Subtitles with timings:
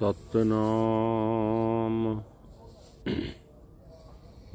[0.00, 2.22] ਸਤਨਾਮ।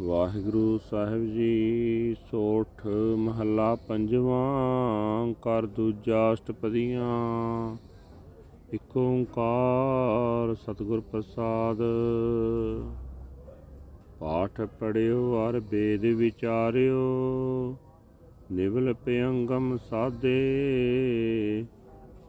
[0.01, 2.87] ਵਾਹਿਗੁਰੂ ਸਾਹਿਬ ਜੀ, ਸੋਠ
[3.17, 7.77] ਮਹੱਲਾ ਪੰਜਵਾਂ ਕਰ ਦੂਜਾ ਅਸ਼ਟਪਦੀਆਂ।
[8.73, 11.77] ਇਕ ਓੰਕਾਰ ਸਤਿਗੁਰ ਪ੍ਰਸਾਦ।
[14.19, 16.99] ਪਾਠ ਪੜਿਓ ਅਰ ਵੇਦ ਵਿਚਾਰਿਓ।
[18.51, 20.35] ਨਿਵਲ ਪਿਅੰਗਮ ਸਾਦੇ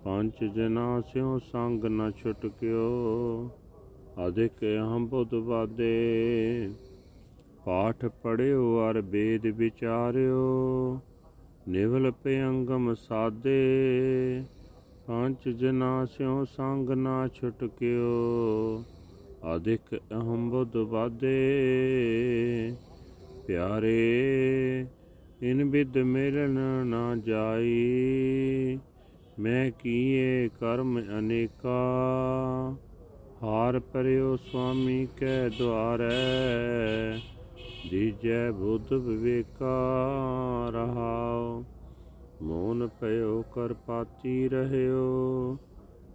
[0.06, 3.50] ਪੰਜ ਜਨਾ ਸਿਉ ਸੰਗ ਨ ਛੁਟਕਿਓ,
[4.26, 6.70] ਅਧਿਕ ਅਹੰ ਬੁੱਧ ਵਾਦੇ।
[7.64, 11.00] ਪਾਠ ਪੜਿਓ ਅਰ ਵੇਦ ਵਿਚਾਰਿਓ,
[11.68, 14.44] ਨਿਵਲ ਪਿਅੰਗਮ ਸਾਦੇ।
[15.06, 18.84] ਪੰਜ ਜਨਾ ਸਿਉ ਸੰਗ ਨ ਛੁਟਕਿਓ,
[19.56, 21.34] ਅਧਿਕ ਅਹੰ ਬੁੱਧ ਵਾਦੇ।
[23.46, 24.86] ਪਿਆਰੇ,
[25.42, 28.78] ਇਨ ਬਿਦ ਮਿਲਨ ਨਾ ਜਾਈ
[29.38, 31.70] ਮੈਂ ਕੀਏ ਕਰਮ ਅਨੇਕਾ,
[33.42, 37.18] ਹਾਰ ਪਰਿਓ ਸੁਆਮੀ ਕੈ ਦੁਆਰੈ,
[37.90, 39.74] ਦੀਜੈ ਬੁੱਧ ਵਿਵੇਕਾ
[40.72, 41.64] ਰਹਾਉ।
[42.42, 45.58] ਮੋਨ ਪਇਓ ਕਰ ਪਾਤੀ ਰਹਿਓ,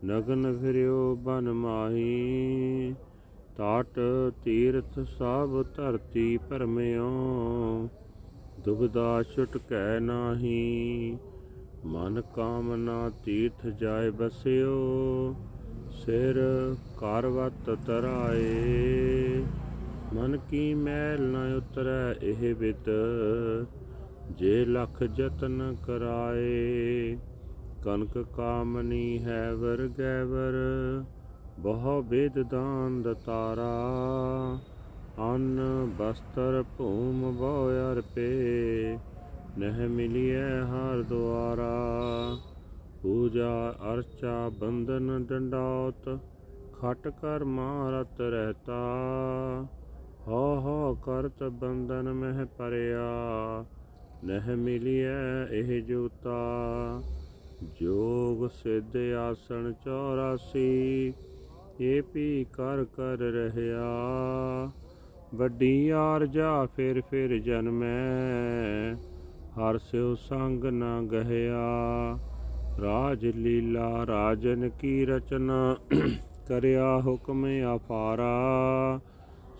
[0.05, 2.95] ਨਗਨ ਫਿਰਿਓ ਬਨ ਮਾਹੀ।
[3.57, 3.99] ਤਾਟ
[4.43, 7.09] ਤੀਰਥ ਸਭ ਧਰਤੀ ਪਰਮਿਓ
[8.59, 11.17] ਦੁਬਦਾ ਛੁਟਕੈ ਨਾਹੀ।
[11.85, 15.35] ਮਨ ਕਾਮਨਾ ਤੀਰਥ ਜਾਏ ਬਸਿਓ,
[15.91, 16.35] ਸਿਰ
[16.97, 19.43] ਕਰਵਤ ਤਰਾਏ।
[20.13, 22.89] ਮਨ ਕੀ ਮੈਲ ਨ ਉਤਰੈ ਇਹ ਬਿਤ,
[24.31, 27.17] ਜੇ ਲਖ ਯਤਨ ਕਰਾਏ।
[27.83, 30.53] ਕਨਕ ਕਾਮਨੀ ਹੈ ਵਰ ਗੈਵਰ,
[31.59, 33.71] ਬਹੁ ਬੇਦ ਦਾਨ ਦਤਾਰਾ।
[35.19, 35.59] ਅੰਨ
[35.97, 38.31] ਬਸਤਰ ਭੂਮ ਬਹੁ ਅਰਪੇ
[39.57, 41.71] ਨਹਿ ਮਿਲਿਐ ਹਰ ਦੁਆਰਾ।
[43.01, 46.19] ਪੂਜਾ ਅਰਚਾ ਬੰਦਨ ਡੰਡਾਉਤ,
[46.73, 48.79] ਖਟ ਕਰ ਮਾਰਤ ਰਹਤਾ।
[50.27, 53.09] ਹੋ ਹੋ ਕਰਤ ਬੰਦਨ ਮਹਿ ਪਰਿਆ,
[54.23, 56.39] ਨਹਿ ਮਿਲਿਐ ਇਹ ਜੂਤਾ।
[57.81, 61.13] ਜੋਗ ਸਿੱਧ ਆਸਣ 84
[61.79, 63.91] ਇਹ ਵੀ ਕਰ ਕਰ ਰਹਿਆ।
[65.35, 67.91] ਵੱਡੀ ਆਰਜਾ ਫਿਰ ਫਿਰ ਜਨਮੈ
[69.51, 72.17] ਹਰ ਸਿਉ ਸੰਗ ਨ ਗਹਿਆ।
[72.81, 75.75] ਰਾਜ ਲੀਲਾ ਰਾਜਨ ਕੀ ਰਚਨਾ?
[76.47, 77.45] ਕਰਿਆ ਹੁਕਮ
[77.75, 78.29] ਅਫਾਰਾ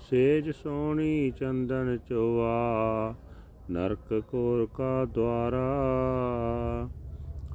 [0.10, 3.16] ਸੇਜ ਸੋਣੀ ਚੰਦਨ ਚੋਆ।
[3.72, 5.70] ਨਰਕ ਕੋਰ ਕਾ ਦਵਾਰਾ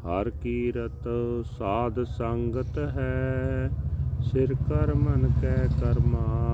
[0.06, 1.08] ਹਰ ਕੀਰਤ
[1.44, 3.70] ਸਾਧ ਸੰਗਤ ਹੈ।
[4.20, 6.52] ਸਿਰ ਕਰ ਮਨ ਕੈ ਕਰਮਾ।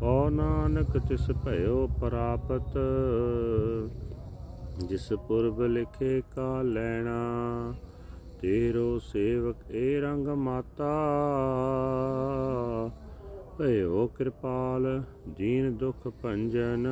[0.00, 2.78] ਕੋ ਨਾਨਕ ਤਿਸ ਭਇਓ ਪ੍ਰਾਪਤ।
[4.78, 7.74] ਜਿਸ ਪੁਰਬ ਲਿਖੇ ਕਾ ਲੈਣਾ,
[8.40, 10.90] ਤੇਰੋ ਸੇਵਕ ਏ ਰੰਗ ਮਾਤਾ।
[13.58, 15.02] ਭਇਓ ਕਿਰਪਾਲ,
[15.36, 16.86] ਦੀਨ ਦੁਖ ਭੰਜਨ।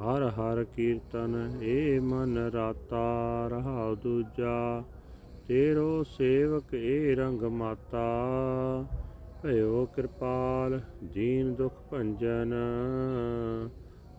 [0.00, 4.82] ਹਰ ਹਰ ਕੀਰਤਨ ਏ ਮਨ ਰਾਤਾ, ਰਹਾ ਦੂਜਾ।
[5.48, 8.04] ਤੇਰੋ ਸੇਵਕ ਏ ਰੰਗ ਮਾਤਾ।
[9.42, 12.54] ਭਇਓ ਕਿਰਪਾਲ, ਦੀਨ ਦੁਖ ਭੰਜਨ।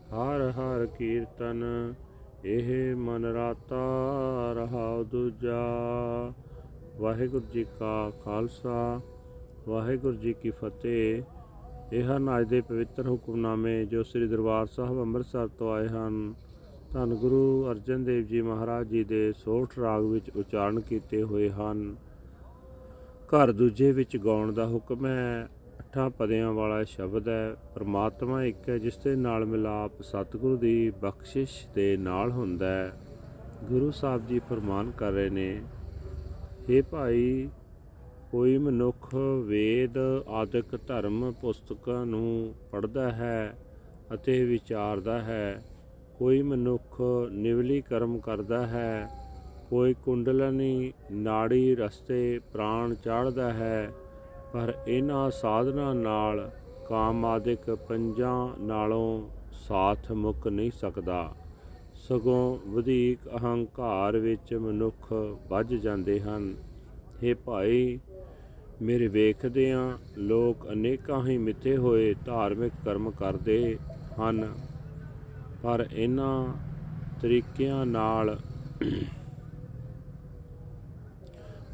[0.06, 1.94] ਹਰ ਹਰ ਕੀਰਤਨ
[2.46, 3.86] ਇਹ ਮਨ ਰਾਤਾ
[4.54, 5.64] ਰਹਾਉ ਦੂਜਾ।
[6.98, 9.02] ਵਾਹਿਗੁਰੂ ਜੀ ਕਾ ਖਾਲਸਾ,
[9.68, 11.24] ਵਾਹਿਗੁਰੂ ਜੀ ਕੀ ਫਤਿਹ।
[11.94, 16.34] ਇਹ ਹਨ ਅੱਜ ਦੇ ਪਵਿੱਤਰ ਹੁਕਮਨਾਮੇ ਜੋ ਸ੍ਰੀ ਦਰਬਾਰ ਸਾਹਿਬ ਅੰਮ੍ਰਿਤਸਰ ਤੋਂ ਆਏ ਹਨ।
[16.94, 21.96] ਧੰਨ ਗੁਰੂ ਅਰਜਨ ਦੇਵ ਜੀ ਮਹਾਰਾਜ ਜੀ ਦੇ ਸੋਠ ਰਾਗ ਵਿੱਚ ਉਚਾਰਨ ਕੀਤੇ ਹੋਏ ਹਨ।
[23.28, 25.50] ਘਰ ਦੂਜੇ ਵਿੱਚ ਗਾਉਣ ਦਾ ਹੁਕਮ ਹੈ।
[25.96, 31.54] ਅੱਠਾਂ ਪਦਿਆਂ ਵਾਲਾ ਸ਼ਬਦ ਹੈ, ਪ੍ਰਮਾਤਮਾ ਇੱਕ ਹੈ ਜਿਸ ਦੇ ਨਾਲ ਮਿਲਾਪ ਸਤਿਗੁਰੂ ਦੀ ਬਖਸ਼ਿਸ਼
[31.76, 32.92] ਦੇ ਨਾਲ ਹੁੰਦਾ ਹੈ।
[33.64, 35.62] ਗੁਰੂ ਸਾਹਿਬ ਜੀ ਫਰਮਾਨ ਕਰ ਰਹੇ ਨੇ
[36.70, 37.48] हे ਭਾਈ,
[38.32, 39.98] ਕੋਈ ਮਨੁੱਖ ਵੇਦ,
[40.28, 43.56] ਆਦਿਕ ਧਰਮ ਪੁਸਤਕਾਂ ਨੂੰ ਪੜ੍ਹਦਾ ਹੈ
[44.14, 45.62] ਅਤੇ ਵਿਚਾਰਦਾ ਹੈ,
[46.20, 47.02] ਕੋਈ ਮਨੁੱਖ
[47.32, 49.10] ਨਿਵਲੀ ਕਰਮ ਕਰਦਾ ਹੈ,
[49.70, 53.92] ਕੋਈ ਕੁੰਡਲਨੀ ਨਾੜੀ ਰਸਤੇ ਪ੍ਰਾਣ ਚਾੜਦਾ ਹੈ
[54.56, 56.40] ਪਰ ਇਹਨਾਂ ਸਾਧਨਾ ਨਾਲ
[56.90, 59.30] ਕਾਮ ਆਦਿਕ ਪੰਜਾਂ ਨਾਲੋਂ
[59.68, 61.34] ਸਾਥ ਮੁੱਕ ਨਹੀਂ ਸਕਦਾ।
[62.08, 65.12] ਸਗੋਂ ਵਧੇਕ ਅਹੰਕਾਰ ਵਿੱਚ ਮਨੁੱਖ
[65.50, 66.54] ਵੱਜ ਜਾਂਦੇ ਹਨ।
[67.24, 68.00] हे ਭਾਈ,
[68.82, 73.78] ਮੇਰੇ ਵੇਖਦਿਆਂ ਲੋਕ ਅਨੇਕਾਂ ਹੀ ਮਿੱਥੇ ਹੋਏ ਧਾਰਮਿਕ ਕਰਮ ਕਰਦੇ
[74.20, 74.48] ਹਨ,
[75.64, 76.46] ਪਰ ਇਹਨਾਂ
[77.22, 78.38] ਤਰੀਕਿਆਂ ਨਾਲ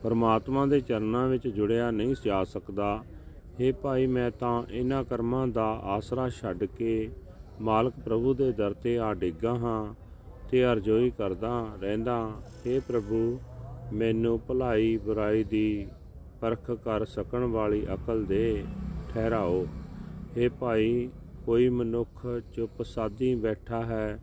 [0.03, 3.03] ਪਰਮਾਤਮਾ ਦੇ ਚਰਨਾਂ ਵਿੱਚ ਜੁੜਿਆ ਨਹੀਂ ਜਾ ਸਕਦਾ।
[3.59, 7.09] हे ਭਾਈ, ਮੈਂ ਤਾਂ ਇਹਨਾਂ ਕਰਮਾਂ ਦਾ ਆਸਰਾ ਛੱਡ ਕੇ
[7.61, 9.93] ਮਾਲਕ ਪ੍ਰਭੂ ਦੇ ਦਰ ਤੇ ਆ ਡਿੱਗਾ ਹਾਂ
[10.51, 12.31] ਤੇ ਅਰਜ਼ੋਈ ਕਰਦਾ ਰਹਿੰਦਾ।
[12.67, 13.39] हे ਪ੍ਰਭੂ,
[13.93, 15.87] ਮੈਨੂੰ ਭਲਾਈ ਬੁਰਾਈ ਦੀ
[16.41, 18.63] ਪਰਖ ਕਰ ਸਕਣ ਵਾਲੀ ਅਕਲ ਦੇ,
[19.13, 19.67] ਠਹਿਰਾਓ।
[20.37, 21.09] ਇਹ ਭਾਈ,
[21.45, 24.19] ਕੋਈ ਮਨੁੱਖ ਚੁੱਪ ਸਾਦੀ ਬੈਠਾ ਹੈ,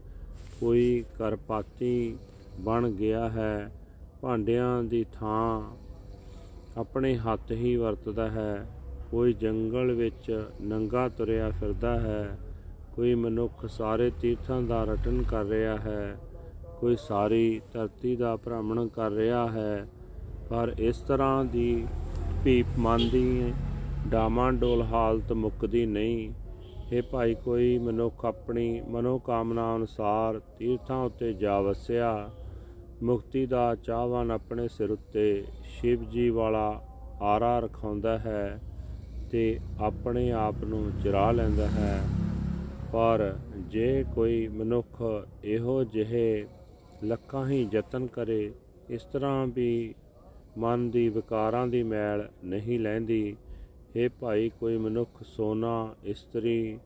[0.61, 2.17] ਕੋਈ ਕਰਪਾਤੀ
[2.61, 3.73] ਬਣ ਗਿਆ ਹੈ
[4.20, 5.62] ਭਾਂਡਿਆਂ ਦੀ ਥਾਂ
[6.76, 8.67] ਆਪਣੇ ਹੱਥ ਹੀ ਵਰਤਦਾ ਹੈ।
[9.11, 12.38] ਕੋਈ ਜੰਗਲ ਵਿੱਚ ਨੰਗਾ ਤੁਰਿਆ ਫਿਰਦਾ ਹੈ,
[12.97, 16.17] ਕੋਈ ਮਨੁੱਖ ਸਾਰੇ ਤੀਰਥਾਂ ਦਾ ਰਟਨ ਕਰ ਰਿਹਾ ਹੈ,
[16.81, 19.87] ਕੋਈ ਸਾਰੀ ਧਰਤੀ ਦਾ ਭ੍ਰਮਣ ਕਰ ਰਿਹਾ ਹੈ,
[20.50, 21.87] ਪਰ ਇਸ ਤਰ੍ਹਾਂ ਦੀ
[22.44, 23.53] ਭੀਪ ਮਨ ਦੀ
[24.09, 26.31] ਡਾਮਾਡੋਲ ਹਾਲਤ ਮੁੱਕਦੀ ਨਹੀਂ।
[26.93, 32.31] ਇਹ ਭਾਈ, ਕੋਈ ਮਨੁੱਖ ਆਪਣੀ ਮਨੋਕਾਮਨਾ ਅਨੁਸਾਰ ਤੀਰਥਾਂ ਉੱਤੇ ਜਾ ਵਸਿਆ
[33.03, 36.83] ਮੁਕਤੀ ਦਾ ਚਾਹਵਾਨ ਆਪਣੇ ਸਿਰ ਉੱਤੇ ਸ਼ਿਵ ਜੀ ਵਾਲਾ
[37.23, 38.61] ਆਰਾ ਰਖਾਉਂਦਾ ਹੈ
[39.31, 42.03] ਤੇ ਆਪਣੇ ਆਪ ਨੂੰ ਚਰਾ ਲੈਂਦਾ ਹੈ।
[42.93, 45.03] ਪਰ ਜੇ ਕੋਈ ਮਨੁੱਖ
[45.45, 46.47] ਇਹੋ ਜਿਹੇ
[47.05, 48.53] ਲੱਖਾਂ ਹੀ ਯਤਨ ਕਰੇ,
[48.91, 49.94] ਇਸ ਤਰ੍ਹਾਂ ਵੀ
[50.59, 53.37] ਮਨ ਦੀ ਵਿਕਾਰਾਂ ਦੀ ਮੈਲ ਨਹੀਂ ਲੈਂਦੀ।
[53.97, 56.79] ਇਹ ਭਾਈ, ਕੋਈ ਮਨੁੱਖ ਸੋਨਾ, ਇਸਤਰੀ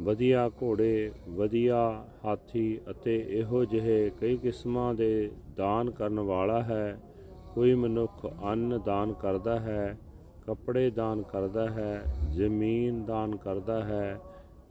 [0.00, 6.98] ਵਧੀਆ ਘੋੜੇ, ਵਧੀਆ ਹਾਥੀ ਅਤੇ ਇਹੋ ਜਿਹੇ ਕਈ ਕਿਸਮਾਂ ਦੇ ਦਾਨ ਕਰਨ ਵਾਲਾ ਹੈ।
[7.54, 9.98] ਕੋਈ ਮਨੁੱਖ ਅੰਨ ਦਾਨ ਕਰਦਾ ਹੈ,
[10.46, 14.18] ਕੱਪੜੇ ਦਾਨ ਕਰਦਾ ਹੈ, ਜ਼ਮੀਨ ਦਾਨ ਕਰਦਾ ਹੈ,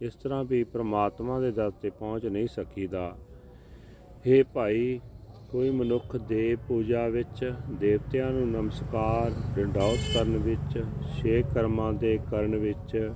[0.02, 3.16] ਇਸ ਤਰ੍ਹਾਂ ਵੀ ਪ੍ਰਮਾਤਮਾ ਦੇ ਦਰ ਤੇ ਪਹੁੰਚ ਨਹੀਂ ਸਕੀਦਾ।
[4.28, 5.00] हे ਭਾਈ,
[5.52, 10.84] ਕੋਈ ਮਨੁੱਖ ਦੇਵ ਪੂਜਾ ਵਿੱਚ, ਦੇਵਤਿਆਂ ਨੂੰ ਨਮਸਕਾਰ ਡੰਡੌਤ ਕਰਨ ਵਿੱਚ,
[11.14, 13.12] ਛੇ ਕਰਮਾਂ ਦੇ ਕਰਨ ਵਿੱਚ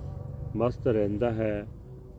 [0.55, 1.65] ਮਸਤ ਰਹਿੰਦਾ ਹੈ।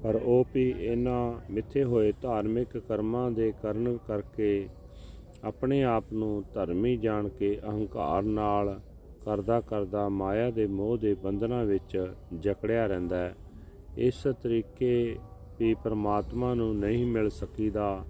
[0.02, 4.68] ਪਰ ਉਹ ਵੀ ਇਹਨਾਂ ਮਿੱਥੇ ਹੋਏ ਧਾਰਮਿਕ ਕਰਮਾਂ ਦੇ ਕਰਨ ਕਰਕੇ
[5.44, 8.80] ਆਪਣੇ ਆਪ ਨੂੰ ਧਰਮੀ ਜਾਣ ਕੇ ਅਹੰਕਾਰ ਨਾਲ
[9.24, 13.34] ਕਰਦਾ ਕਰਦਾ ਮਾਇਆ ਦੇ ਮੋਹ ਦੇ ਬੰਧਨਾਂ ਵਿੱਚ ਜਕੜਿਆ ਰਹਿੰਦਾ ਹੈ।
[13.98, 15.16] ਇਸ ਤਰੀਕੇ
[15.58, 18.04] ਵੀ ਪਰਮਾਤਮਾ ਨੂੰ ਨਹੀਂ ਮਿਲ ਸਕੀਦਾ।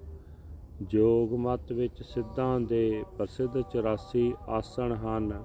[0.83, 5.43] ਜੋਗ ਮਤ ਵਿੱਚ ਸਿੱਧਾਂ ਦੇ ਪ੍ਰਸਿੱਧ 84 ਆਸਣ ਹਨ।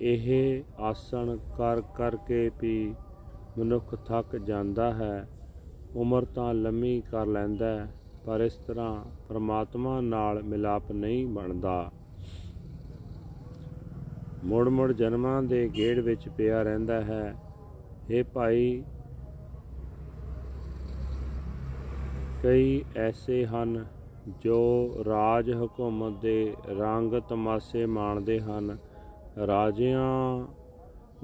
[0.00, 2.94] ਇਹ ਆਸਣ ਕਰ ਕਰਕੇ ਵੀ
[3.58, 5.28] ਮਨੁੱਖ ਥੱਕ ਜਾਂਦਾ ਹੈ।
[5.96, 7.88] ਉਮਰ ਤਾਂ ਲੰਮੀ ਕਰ ਲੈਂਦਾ ਹੈ,
[8.26, 11.92] ਪਰ ਇਸ ਤਰ੍ਹਾਂ ਪਰਮਾਤਮਾ ਨਾਲ ਮਿਲਾਪ ਨਹੀਂ ਬਣਦਾ।
[14.44, 17.34] ਮੁੜ ਮੁੜ ਜਨਮਾਂ ਦੇ ਗੇੜ ਵਿੱਚ ਪਿਆ ਰਹਿੰਦਾ ਹੈ।
[18.10, 18.82] ਇਹ ਭਾਈ,
[22.42, 23.86] ਕਈ ਐਸੇ ਹਨ
[24.40, 28.78] ਜੋ ਰਾਜ ਹਕੂਮਤ ਦੇ ਰੰਗ ਤਮਾਸ਼ੇ ਮਾਣਦੇ ਹਨ।
[29.46, 30.46] ਰਾਜਿਆਂ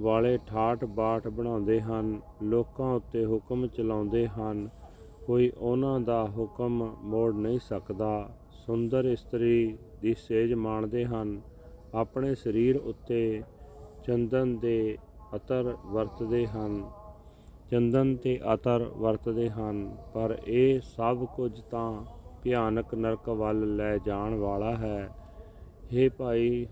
[0.00, 4.68] ਵਾਲੇ ਠਾਠ ਬਾਠ ਬਣਾਉਂਦੇ ਹਨ, ਲੋਕਾਂ ਉੱਤੇ ਹੁਕਮ ਚਲਾਉਂਦੇ ਹਨ।
[5.26, 11.40] ਕੋਈ ਉਹਨਾਂ ਦਾ ਹੁਕਮ ਮੋੜ ਨਹੀਂ ਸਕਦਾ। ਸੁੰਦਰ ਇਸਤਰੀ ਦੀ ਸੇਜ ਮਾਣਦੇ ਹਨ।
[11.94, 13.42] ਆਪਣੇ ਸਰੀਰ ਉੱਤੇ
[14.06, 14.98] ਚੰਦਨ ਦੇ
[15.36, 16.90] ਅਤਰ ਵਰਤਦੇ ਹਨ।
[17.70, 22.04] ਚੰਦਨ ਤੇ ਅਤਰ ਵਰਤਦੇ ਹਨ, ਪਰ ਇਹ ਸਭ ਕੁਝ ਤਾਂ
[22.42, 25.08] ਭਿਆਨਕ ਨਰਕ ਵੱਲ ਲੈ ਜਾਣ ਵਾਲਾ ਹੈ।
[25.92, 26.66] ਇਹ ਭਾਈ,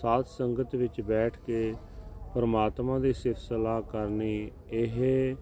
[0.00, 1.74] ਸਾਧ ਸੰਗਤ ਵਿੱਚ ਬੈਠ ਕੇ
[2.34, 5.34] ਪਰਮਾਤਮਾ ਦੀ ਸਿਫਤ ਸਲਾਹ ਕਰਨੀ, ਇਹ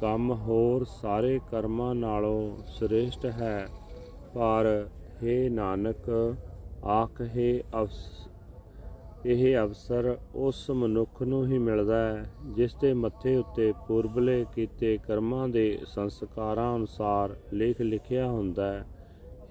[0.00, 3.66] ਕੰਮ ਹੋਰ ਸਾਰੇ ਕਰਮਾਂ ਨਾਲੋਂ ਸ੍ਰੇਸ਼ਟ ਹੈ।
[4.34, 4.88] ਪਰ
[5.22, 6.36] हे ਨਾਨਕ,
[6.86, 8.28] ਆਖੇ ਅਵਸ,
[9.26, 15.48] ਇਹ ਅਵਸਰ ਉਸ ਮਨੁੱਖ ਨੂੰ ਹੀ ਮਿਲਦਾ ਹੈ, ਜਿਸ ਦੇ ਮੱਥੇ ਉੱਤੇ ਪੂਰਬਲੇ ਕੀਤੇ ਕਰਮਾਂ
[15.48, 18.84] ਦੇ ਸੰਸਕਾਰਾਂ ਅਨੁਸਾਰ ਲੇਖ ਲਿਖਿਆ ਹੁੰਦਾ ਹੈ।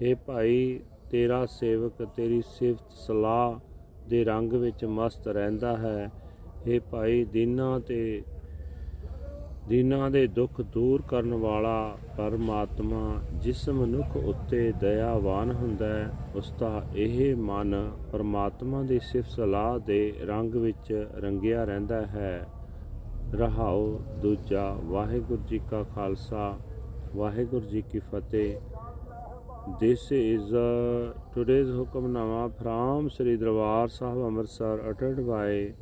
[0.02, 3.58] हे ਭਾਈ, ਤੇਰਾ ਸੇਵਕ ਤੇਰੀ ਸਿਫਤ ਸਲਾਹ
[4.08, 6.10] ਦੇ ਰੰਗ ਵਿੱਚ ਮਸਤ ਰਹਿੰਦਾ ਹੈ।
[6.66, 8.22] हे ਭਾਈ ਦਿਨਾਂ ਤੇ
[9.68, 16.82] ਦਿਨਾਂ ਦੇ ਦੁੱਖ ਦੂਰ ਕਰਨ ਵਾਲਾ ਪਰਮਾਤਮਾ ਜਿਸ ਮਨੁੱਖ ਉੱਤੇ ਦਇਆਵਾਨ ਹੁੰਦਾ ਹੈ ਉਸ ਦਾ
[16.94, 22.46] ਇਹ ਮਨ ਪਰਮਾਤਮਾ ਦੀ ਸਿਫਤ ਸਲਾਹ ਦੇ ਰੰਗ ਵਿੱਚ ਰੰਗਿਆ ਰਹਿੰਦਾ ਹੈ।
[23.34, 26.58] ਰਹਾਉ ਦੂਜਾ ਵਾਹਿਗੁਰੂ ਜੀ ਕਾ ਖਾਲਸਾ
[27.16, 28.56] ਵਾਹਿਗੁਰੂ ਜੀ ਕੀ ਫਤਿਹ।
[29.80, 35.74] This is uh, today's Hukamnama from Sri Darbar Sahib Amritsar uttered by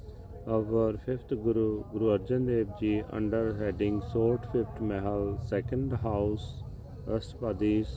[0.48, 6.62] our fifth Guru, Guru Arjan Dev Ji under heading Sort Fifth Mahal, second house,
[7.08, 7.88] Ashpadis,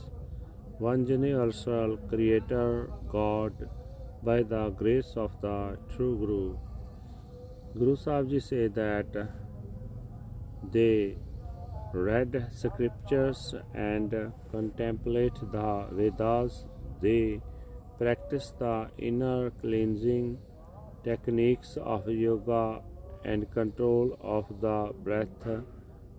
[0.78, 3.68] one universal creator God
[4.24, 6.56] by the grace of the true Guru.
[7.78, 9.28] Guru Sahib Ji say that
[10.72, 11.16] they
[11.92, 16.64] read scriptures and contemplate the Vedas.
[17.00, 17.40] They
[17.98, 20.38] practice the inner cleansing
[21.04, 22.82] techniques of yoga
[23.24, 25.48] and control of the breath,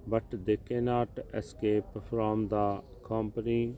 [0.08, 3.76] but they cannot escape from the company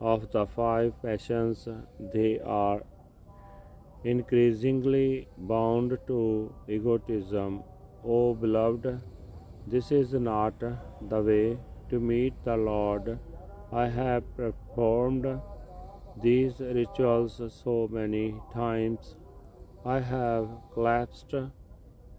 [0.00, 1.68] of the five passions.
[2.14, 2.82] They are
[4.04, 7.62] increasingly bound to egotism.
[8.04, 9.00] O beloved,
[9.66, 11.58] this is not the way
[11.90, 13.18] to meet the Lord.
[13.72, 15.26] I have performed
[16.22, 19.16] these rituals so many times.
[19.88, 21.34] I have collapsed,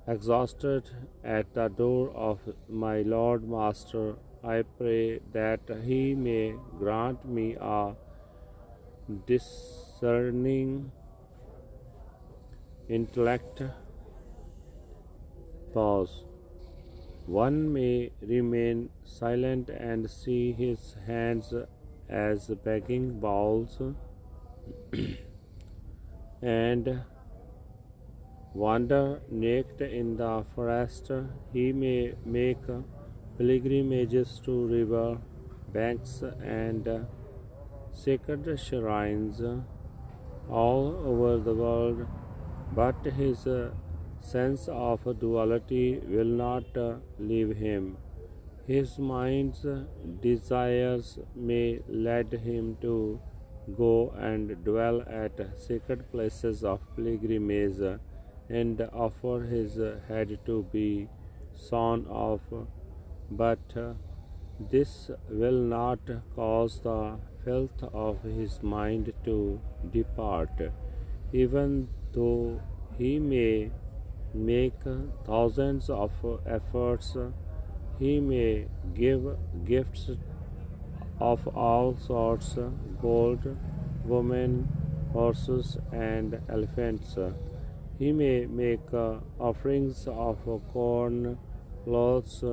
[0.08, 0.90] exhausted
[1.24, 4.16] at the door of my Lord Master.
[4.44, 7.94] I pray that He may grant me a
[9.28, 10.92] discerning
[12.88, 13.62] intellect.
[15.72, 16.24] Pause.
[17.28, 21.54] One may remain silent and see his hands
[22.10, 23.80] as begging bowls
[26.42, 27.04] and
[28.54, 31.12] wander naked in the forest.
[31.54, 32.66] He may make
[33.38, 35.18] pilgrimages to river
[35.72, 37.06] banks and
[37.94, 39.42] sacred shrines
[40.50, 42.06] all over the world,
[42.74, 43.48] but his
[44.22, 46.66] sense of duality will not
[47.20, 47.98] leave him.
[48.66, 49.66] His mind's
[50.22, 53.20] desires may lead him to
[53.78, 58.00] go and dwell at sacred places of pilgrimage
[58.50, 59.78] and offer his
[60.08, 61.08] head to be
[61.54, 62.42] sawn off,
[63.30, 63.60] but
[64.72, 66.00] this will not
[66.36, 69.60] cause the filth of his mind to
[69.92, 70.50] depart,
[71.32, 72.60] even though
[72.98, 73.72] he may
[74.34, 74.82] make
[75.26, 76.12] thousands of
[76.46, 77.16] efforts,
[78.00, 80.10] he may give gifts
[81.20, 82.58] of all sorts
[83.02, 83.58] gold,
[84.06, 84.68] women,
[85.14, 87.18] horses, and elephants.
[88.00, 90.38] He may make uh, offerings of
[90.72, 91.38] corn,
[91.84, 92.44] clothes,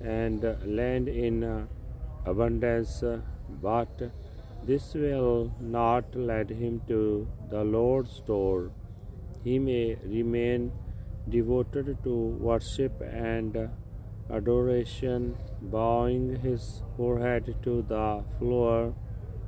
[0.00, 1.66] and land in uh,
[2.24, 3.02] abundance,
[3.60, 4.12] but
[4.64, 8.70] this will not lead him to the Lord's door.
[9.42, 10.70] He may remain
[11.28, 13.70] devoted to worship and
[14.30, 18.94] adoration, bowing his forehead to the floor,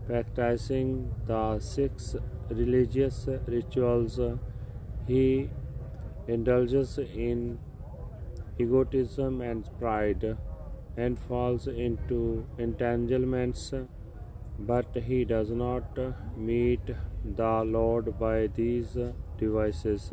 [0.06, 2.16] practicing the six
[2.50, 4.18] religious rituals
[5.06, 5.50] he
[6.26, 7.58] indulges in
[8.58, 10.36] egotism and pride
[10.96, 13.72] and falls into entanglements,
[14.58, 15.98] but he does not
[16.36, 16.94] meet
[17.24, 18.96] the Lord by these
[19.38, 20.12] devices.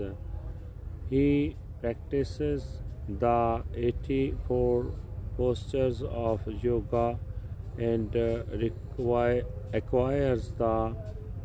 [1.10, 4.92] He practices the 84
[5.38, 7.20] postures of yoga
[7.78, 8.16] and
[9.74, 10.96] acquires the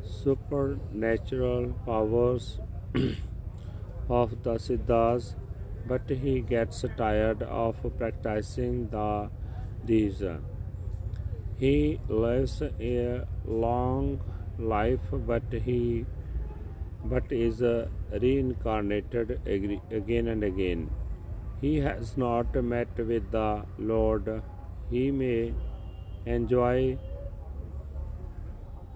[0.03, 2.59] supernatural powers
[4.09, 5.35] of the Siddhas,
[5.87, 9.31] but he gets tired of practicing the
[9.85, 10.23] these.
[11.59, 14.21] He lives a long
[14.59, 16.07] life, but he
[17.05, 17.63] but is
[18.11, 20.91] reincarnated again and again.
[21.61, 24.43] He has not met with the Lord.
[24.91, 25.55] He may
[26.27, 26.99] enjoy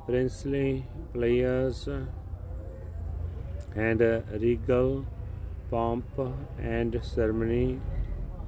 [0.07, 1.89] princely players
[3.75, 4.01] and
[4.41, 5.05] regal
[5.71, 6.07] pomp
[6.59, 7.81] and ceremony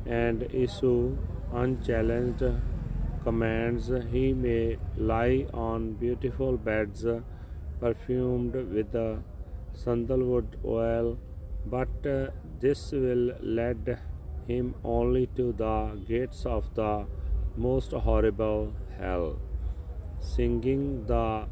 [0.06, 1.16] and issue
[1.52, 2.44] unchallenged
[3.24, 3.90] commands.
[4.10, 7.04] He may lie on beautiful beds
[7.80, 8.94] perfumed with
[9.72, 11.18] sandalwood oil,
[11.66, 11.88] but
[12.60, 13.98] this will lead
[14.46, 17.06] him only to the gates of the
[17.56, 19.38] most horrible hell.
[20.20, 21.46] Singing the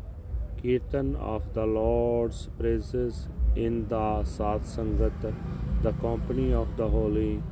[0.61, 3.29] kirtan of the Lord's praises
[3.67, 5.35] in the Sat Sangat,
[5.83, 7.43] the company of the holy,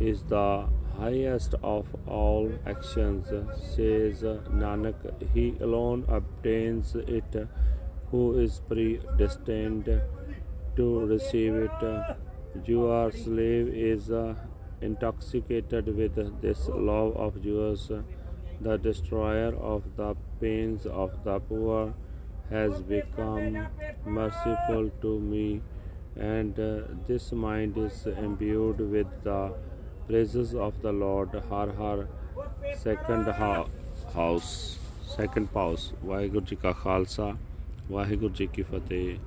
[0.00, 0.66] is the
[0.98, 3.28] highest of all actions,
[3.74, 4.22] says
[4.62, 4.94] Nanak.
[5.34, 7.48] He alone obtains it
[8.10, 10.00] who is predestined
[10.76, 12.16] to receive it.
[12.64, 14.34] Your slave is uh,
[14.80, 17.90] intoxicated with this love of yours,
[18.60, 21.94] the destroyer of the pains of the poor
[22.50, 23.66] has become
[24.06, 25.60] merciful to me,
[26.16, 29.52] and uh, this mind is imbued with the
[30.08, 31.30] praises of the Lord.
[31.50, 32.08] Har Har,
[32.78, 33.66] second ha-
[34.14, 35.92] house, second house.
[36.04, 37.36] Vaheguru Ji ka Khalsa,
[37.90, 39.18] Vaheguru Ji ki Fateh.